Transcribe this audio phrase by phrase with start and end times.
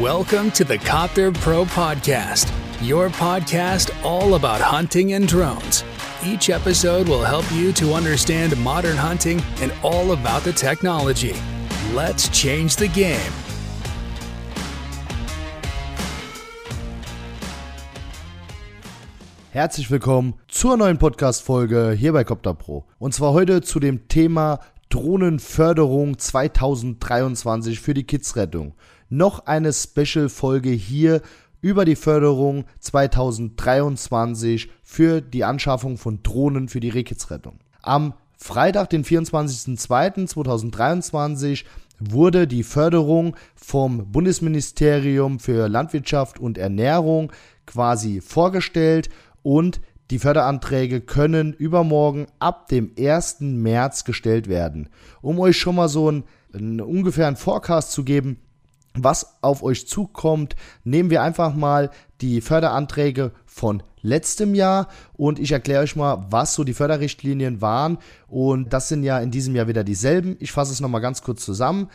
[0.00, 2.50] Welcome to the Copter Pro Podcast,
[2.82, 5.84] your podcast all about hunting and drones.
[6.26, 11.36] Each episode will help you to understand modern hunting and all about the technology.
[11.94, 13.32] Let's change the game.
[19.52, 22.84] Herzlich willkommen zur neuen Podcast-Folge hier bei Copter Pro.
[22.98, 24.58] Und zwar heute zu dem Thema
[24.94, 28.74] Drohnenförderung 2023 für die Kidsrettung.
[29.08, 31.20] Noch eine Special-Folge hier
[31.60, 37.58] über die Förderung 2023 für die Anschaffung von Drohnen für die Rehkitzrettung.
[37.82, 41.64] Am Freitag, den 24.02.2023,
[41.98, 47.32] wurde die Förderung vom Bundesministerium für Landwirtschaft und Ernährung
[47.66, 49.08] quasi vorgestellt
[49.42, 53.40] und die Förderanträge können übermorgen ab dem 1.
[53.40, 54.88] März gestellt werden.
[55.22, 58.38] Um euch schon mal so einen, einen ungefähren Forecast zu geben,
[58.96, 60.54] was auf euch zukommt,
[60.84, 61.90] nehmen wir einfach mal
[62.20, 67.98] die Förderanträge von letztem Jahr und ich erkläre euch mal, was so die Förderrichtlinien waren
[68.28, 70.36] und das sind ja in diesem Jahr wieder dieselben.
[70.38, 71.88] Ich fasse es nochmal ganz kurz zusammen.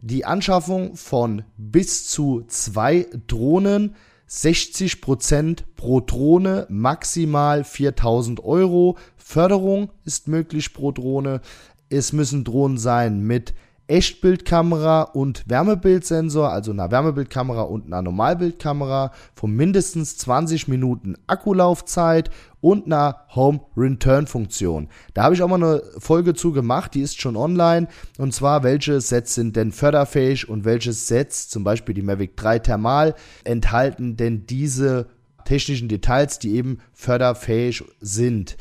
[0.00, 3.96] Die Anschaffung von bis zu zwei Drohnen
[4.28, 8.96] 60% pro Drohne, maximal 4000 Euro.
[9.16, 11.40] Förderung ist möglich pro Drohne.
[11.88, 13.54] Es müssen Drohnen sein mit
[13.88, 22.86] Echtbildkamera und Wärmebildsensor, also einer Wärmebildkamera und einer Normalbildkamera von mindestens 20 Minuten Akkulaufzeit und
[22.86, 24.88] einer Home Return Funktion.
[25.14, 27.86] Da habe ich auch mal eine Folge zu gemacht, die ist schon online.
[28.18, 32.58] Und zwar, welche Sets sind denn förderfähig und welche Sets, zum Beispiel die Mavic 3
[32.58, 35.06] Thermal, enthalten denn diese
[35.44, 38.56] technischen Details, die eben förderfähig sind.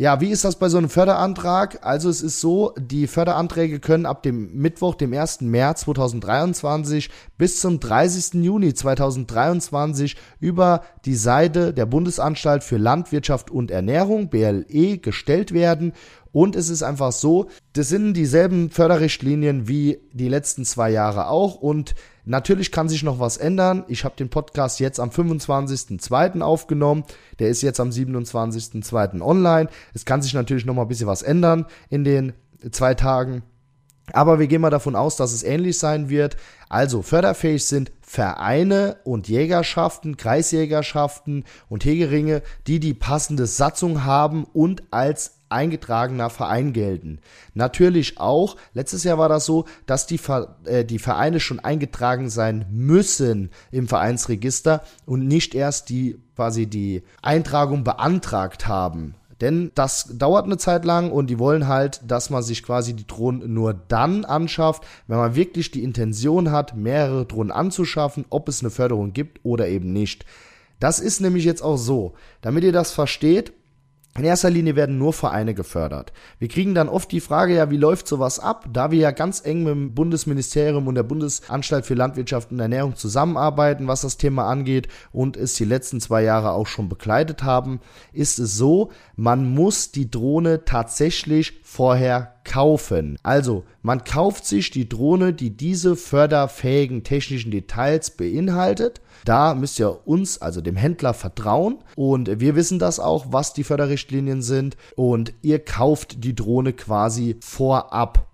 [0.00, 1.84] Ja, wie ist das bei so einem Förderantrag?
[1.84, 5.40] Also es ist so, die Förderanträge können ab dem Mittwoch, dem 1.
[5.40, 8.34] März 2023 bis zum 30.
[8.44, 15.92] Juni 2023 über die Seite der Bundesanstalt für Landwirtschaft und Ernährung, BLE, gestellt werden.
[16.32, 21.56] Und es ist einfach so, das sind dieselben Förderrichtlinien wie die letzten zwei Jahre auch.
[21.56, 21.94] Und
[22.28, 23.84] Natürlich kann sich noch was ändern.
[23.88, 26.42] Ich habe den Podcast jetzt am 25.02.
[26.42, 27.04] aufgenommen.
[27.38, 29.22] Der ist jetzt am 27.02.
[29.22, 29.70] online.
[29.94, 32.34] Es kann sich natürlich noch mal ein bisschen was ändern in den
[32.70, 33.44] zwei Tagen.
[34.12, 36.36] Aber wir gehen mal davon aus, dass es ähnlich sein wird.
[36.68, 44.82] Also förderfähig sind Vereine und Jägerschaften, Kreisjägerschaften und Hegeringe, die die passende Satzung haben und
[44.90, 47.20] als eingetragener Verein gelten.
[47.54, 50.20] Natürlich auch, letztes Jahr war das so, dass die,
[50.64, 57.02] äh, die Vereine schon eingetragen sein müssen im Vereinsregister und nicht erst die quasi die
[57.22, 59.14] Eintragung beantragt haben.
[59.40, 63.06] Denn das dauert eine Zeit lang und die wollen halt, dass man sich quasi die
[63.06, 68.60] Drohnen nur dann anschafft, wenn man wirklich die Intention hat, mehrere Drohnen anzuschaffen, ob es
[68.60, 70.24] eine Förderung gibt oder eben nicht.
[70.80, 72.14] Das ist nämlich jetzt auch so.
[72.40, 73.52] Damit ihr das versteht,
[74.18, 76.12] in erster Linie werden nur Vereine gefördert.
[76.38, 78.66] Wir kriegen dann oft die Frage, ja, wie läuft sowas ab?
[78.72, 82.96] Da wir ja ganz eng mit dem Bundesministerium und der Bundesanstalt für Landwirtschaft und Ernährung
[82.96, 87.80] zusammenarbeiten, was das Thema angeht und es die letzten zwei Jahre auch schon begleitet haben,
[88.12, 93.16] ist es so, man muss die Drohne tatsächlich vorher kaufen.
[93.22, 99.00] Also, man kauft sich die Drohne, die diese förderfähigen technischen Details beinhaltet.
[99.24, 101.78] Da müsst ihr uns, also dem Händler, vertrauen.
[101.94, 104.76] Und wir wissen das auch, was die Förderrichtlinien sind.
[104.96, 108.26] Und ihr kauft die Drohne quasi vorab.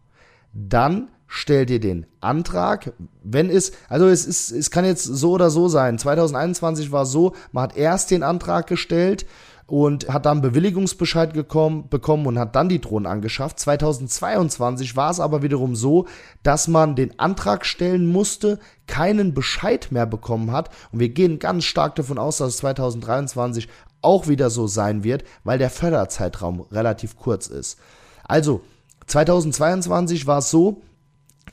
[0.53, 2.93] Dann stellt ihr den Antrag,
[3.25, 5.99] wenn es, also es ist, es kann jetzt so oder so sein.
[5.99, 9.27] 2021 war so, man hat erst den Antrag gestellt
[9.67, 13.59] und hat dann Bewilligungsbescheid gekommen, bekommen und hat dann die Drohnen angeschafft.
[13.59, 16.07] 2022 war es aber wiederum so,
[16.43, 21.65] dass man den Antrag stellen musste, keinen Bescheid mehr bekommen hat und wir gehen ganz
[21.65, 23.69] stark davon aus, dass es 2023
[24.03, 27.79] auch wieder so sein wird, weil der Förderzeitraum relativ kurz ist.
[28.25, 28.61] Also
[29.07, 30.83] 2022 war es so,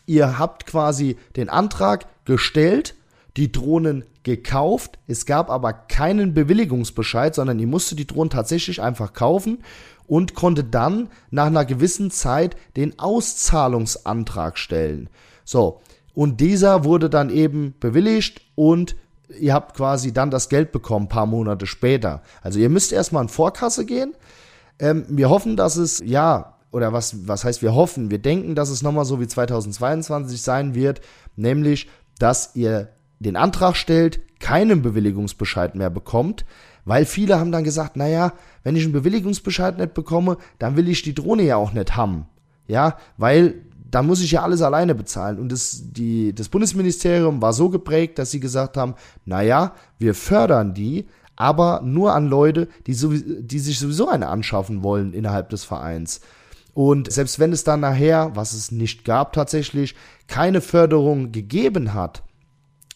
[0.06, 2.96] ihr habt quasi den Antrag gestellt,
[3.38, 5.00] die Drohnen gekauft.
[5.08, 9.60] Es gab aber keinen Bewilligungsbescheid, sondern ihr musste die Drohnen tatsächlich einfach kaufen
[10.08, 15.10] und konnte dann nach einer gewissen Zeit den Auszahlungsantrag stellen.
[15.46, 15.82] So,
[16.14, 18.96] und dieser wurde dann eben bewilligt und
[19.40, 22.22] ihr habt quasi dann das Geld bekommen, paar Monate später.
[22.42, 24.14] Also ihr müsst erstmal in Vorkasse gehen.
[24.80, 28.12] Ähm, wir hoffen, dass es, ja, oder was, was heißt wir hoffen?
[28.12, 31.02] Wir denken, dass es nochmal so wie 2022 sein wird,
[31.36, 32.90] nämlich, dass ihr
[33.24, 36.46] den Antrag stellt, keinen Bewilligungsbescheid mehr bekommt,
[36.86, 38.34] weil viele haben dann gesagt, naja,
[38.64, 42.26] wenn ich einen Bewilligungsbescheid nicht bekomme, dann will ich die Drohne ja auch nicht haben.
[42.68, 45.38] Ja, weil dann muss ich ja alles alleine bezahlen.
[45.38, 48.96] Und das, die, das Bundesministerium war so geprägt, dass sie gesagt haben,
[49.26, 54.84] naja, wir fördern die, aber nur an Leute, die, sowieso, die sich sowieso eine anschaffen
[54.84, 56.22] wollen innerhalb des Vereins.
[56.74, 59.96] Und selbst wenn es dann nachher, was es nicht gab tatsächlich,
[60.28, 62.24] keine Förderung gegeben hat,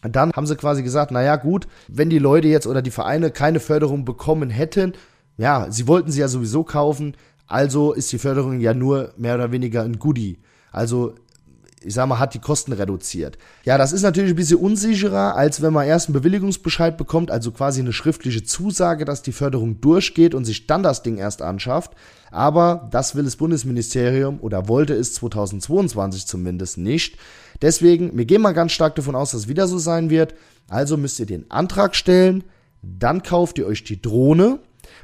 [0.09, 3.59] dann haben sie quasi gesagt, naja gut, wenn die Leute jetzt oder die Vereine keine
[3.59, 4.93] Förderung bekommen hätten,
[5.37, 7.15] ja, sie wollten sie ja sowieso kaufen,
[7.47, 10.39] also ist die Förderung ja nur mehr oder weniger ein Goodie.
[10.71, 11.15] Also
[11.85, 13.37] ich sag mal, hat die Kosten reduziert.
[13.63, 17.51] Ja, das ist natürlich ein bisschen unsicherer, als wenn man erst einen Bewilligungsbescheid bekommt, also
[17.51, 21.91] quasi eine schriftliche Zusage, dass die Förderung durchgeht und sich dann das Ding erst anschafft.
[22.31, 27.19] Aber das will das Bundesministerium oder wollte es 2022 zumindest nicht.
[27.61, 30.35] Deswegen, wir gehen mal ganz stark davon aus, dass es wieder so sein wird.
[30.67, 32.43] Also müsst ihr den Antrag stellen,
[32.81, 34.59] dann kauft ihr euch die Drohne,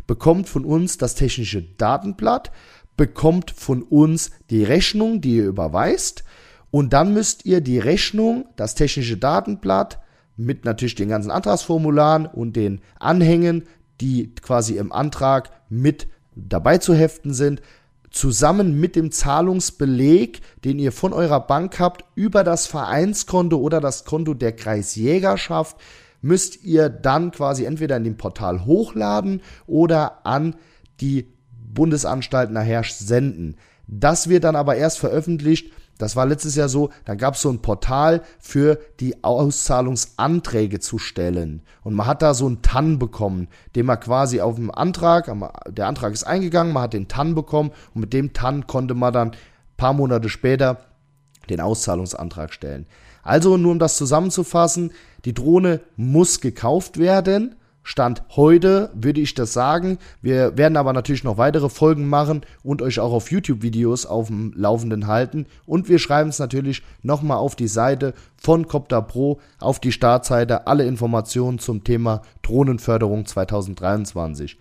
[0.08, 2.52] bekommt von uns das technische Datenblatt,
[2.98, 6.24] bekommt von uns die Rechnung, die ihr überweist
[6.72, 10.00] und dann müsst ihr die Rechnung, das technische Datenblatt
[10.38, 13.66] mit natürlich den ganzen Antragsformularen und den Anhängen,
[14.00, 17.62] die quasi im Antrag mit dabei zu heften sind,
[18.12, 24.06] zusammen mit dem Zahlungsbeleg, den ihr von eurer Bank habt, über das Vereinskonto oder das
[24.06, 25.78] Konto der Kreisjägerschaft,
[26.22, 30.56] müsst ihr dann quasi entweder in dem Portal hochladen oder an
[31.00, 31.28] die
[31.74, 33.56] Bundesanstalt nachher senden.
[33.88, 35.72] Das wird dann aber erst veröffentlicht,
[36.02, 40.98] das war letztes Jahr so, da gab es so ein Portal für die Auszahlungsanträge zu
[40.98, 41.62] stellen.
[41.84, 45.32] Und man hat da so einen TAN bekommen, den man quasi auf dem Antrag,
[45.70, 49.14] der Antrag ist eingegangen, man hat den TAN bekommen und mit dem TAN konnte man
[49.14, 49.32] dann
[49.78, 50.78] paar Monate später
[51.50, 52.88] den Auszahlungsantrag stellen.
[53.22, 54.92] Also nur um das zusammenzufassen,
[55.26, 59.98] die Drohne muss gekauft werden Stand heute würde ich das sagen.
[60.22, 64.54] Wir werden aber natürlich noch weitere Folgen machen und euch auch auf YouTube-Videos auf dem
[64.56, 65.48] Laufenden halten.
[65.66, 70.68] Und wir schreiben es natürlich nochmal auf die Seite von Copter Pro, auf die Startseite,
[70.68, 74.58] alle Informationen zum Thema Drohnenförderung 2023.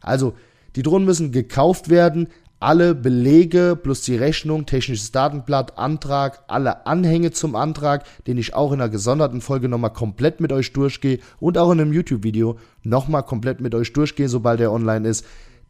[0.00, 0.34] Also,
[0.76, 2.28] die Drohnen müssen gekauft werden
[2.60, 8.72] alle Belege plus die Rechnung, technisches Datenblatt, Antrag, alle Anhänge zum Antrag, den ich auch
[8.72, 13.22] in einer gesonderten Folge nochmal komplett mit euch durchgehe und auch in einem YouTube-Video nochmal
[13.22, 15.26] komplett mit euch durchgehe, sobald er online ist.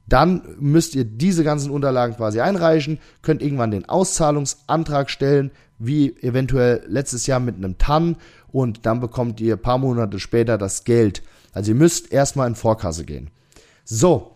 [0.06, 6.84] Dann müsst ihr diese ganzen Unterlagen quasi einreichen, könnt irgendwann den Auszahlungsantrag stellen, wie eventuell
[6.86, 8.16] letztes Jahr mit einem TAN
[8.52, 11.22] und dann bekommt ihr paar Monate später das Geld.
[11.52, 13.30] Also ihr müsst erstmal in Vorkasse gehen.
[13.84, 14.33] So,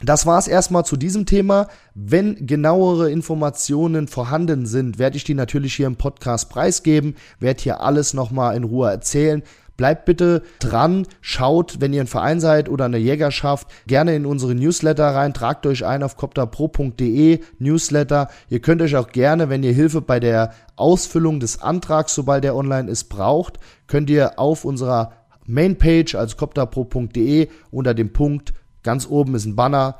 [0.00, 1.66] das war es erstmal zu diesem Thema.
[1.94, 7.80] Wenn genauere Informationen vorhanden sind, werde ich die natürlich hier im Podcast preisgeben, werde hier
[7.80, 9.42] alles nochmal in Ruhe erzählen.
[9.76, 14.54] Bleibt bitte dran, schaut, wenn ihr ein Verein seid oder eine Jägerschaft, gerne in unsere
[14.56, 18.28] Newsletter rein, tragt euch ein auf copterpro.de Newsletter.
[18.48, 22.56] Ihr könnt euch auch gerne, wenn ihr Hilfe bei der Ausfüllung des Antrags, sobald der
[22.56, 25.12] online ist, braucht, könnt ihr auf unserer
[25.46, 28.52] Mainpage, also copterpro.de, unter dem Punkt
[28.82, 29.98] Ganz oben ist ein Banner.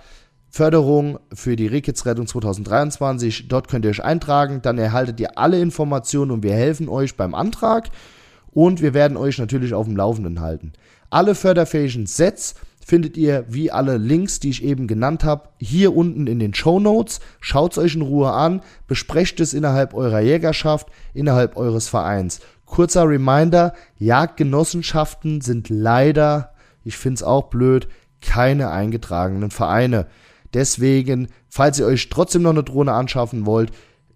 [0.51, 3.49] Förderung für die Rehkitzrettung 2023.
[3.49, 4.61] Dort könnt ihr euch eintragen.
[4.63, 7.91] Dann erhaltet ihr alle Informationen und wir helfen euch beim Antrag.
[8.51, 10.73] Und wir werden euch natürlich auf dem Laufenden halten.
[11.11, 12.55] Alle förderfähigen Sets
[12.85, 16.81] findet ihr wie alle Links, die ich eben genannt habe, hier unten in den Show
[16.81, 17.21] Notes.
[17.39, 22.41] Schaut es euch in Ruhe an, besprecht es innerhalb eurer Jägerschaft, innerhalb eures Vereins.
[22.65, 27.89] Kurzer Reminder, Jagdgenossenschaften sind leider, ich finde es auch blöd,
[28.21, 30.07] keine eingetragenen Vereine.
[30.55, 33.71] Deswegen, falls ihr euch trotzdem noch eine Drohne anschaffen wollt,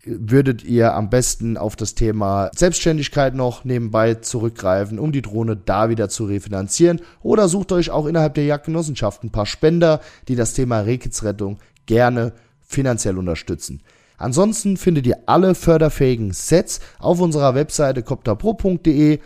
[0.04, 5.90] würdet ihr am besten auf das Thema Selbstständigkeit noch nebenbei zurückgreifen, um die Drohne da
[5.90, 7.00] wieder zu refinanzieren.
[7.22, 12.32] Oder sucht euch auch innerhalb der Jagdgenossenschaft ein paar Spender, die das Thema Rehkitzrettung gerne
[12.62, 13.82] finanziell unterstützen.
[14.16, 19.20] Ansonsten findet ihr alle förderfähigen Sets auf unserer Webseite copterpro.de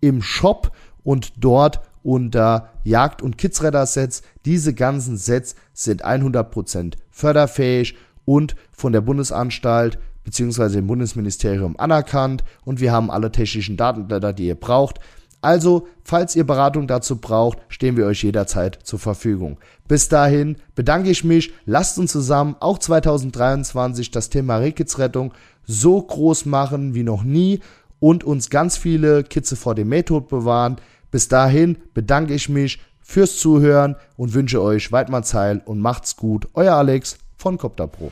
[0.00, 0.72] im Shop
[1.04, 4.22] und dort unter Jagd- und Kidsreader-Sets.
[4.44, 10.68] Diese ganzen Sets sind 100% förderfähig und von der Bundesanstalt bzw.
[10.68, 15.00] dem Bundesministerium anerkannt und wir haben alle technischen Datenblätter, die ihr braucht.
[15.40, 19.58] Also, falls ihr Beratung dazu braucht, stehen wir euch jederzeit zur Verfügung.
[19.88, 25.34] Bis dahin bedanke ich mich, lasst uns zusammen auch 2023 das Thema Rehkitzrettung
[25.66, 27.58] so groß machen wie noch nie
[27.98, 30.76] und uns ganz viele Kitze vor dem Mähtod bewahren.
[31.12, 36.48] Bis dahin bedanke ich mich fürs Zuhören und wünsche euch Weidmanns Heil und macht's gut.
[36.54, 38.10] Euer Alex von Copter Pro.